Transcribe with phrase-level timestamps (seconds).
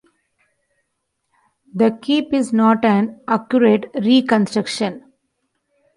[1.75, 5.03] The keep is not an accurate reconstruction.